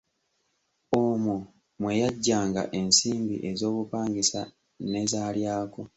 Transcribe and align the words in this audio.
Omwo 1.01 1.35
mwe 1.79 1.91
yaggyanga 2.01 2.61
ensimbi 2.79 3.35
ez’obupangisa 3.49 4.41
ne 4.91 5.01
z’alyako. 5.11 5.81